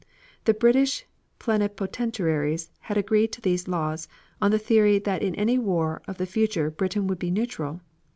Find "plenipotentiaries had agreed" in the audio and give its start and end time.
1.37-3.31